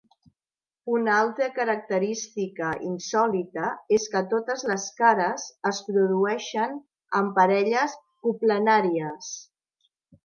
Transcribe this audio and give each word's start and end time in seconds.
Una 0.93 1.11
altra 1.23 1.49
característica 1.57 2.71
insòlita 2.87 3.67
és 3.99 4.07
que 4.15 4.23
totes 4.31 4.65
les 4.71 4.87
cares 5.03 5.45
es 5.73 5.83
produeixen 5.91 6.75
en 7.21 7.31
parelles 7.39 7.97
coplanàries. 8.27 9.33